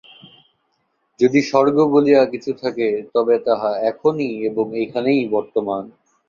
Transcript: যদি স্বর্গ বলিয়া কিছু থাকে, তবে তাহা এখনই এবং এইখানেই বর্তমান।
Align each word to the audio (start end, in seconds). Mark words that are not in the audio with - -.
যদি 1.19 1.39
স্বর্গ 1.41 1.77
বলিয়া 1.93 2.21
কিছু 2.25 2.51
থাকে, 2.61 2.87
তবে 3.13 3.35
তাহা 3.47 3.71
এখনই 3.91 4.31
এবং 4.49 4.65
এইখানেই 4.81 5.21
বর্তমান। 5.35 5.83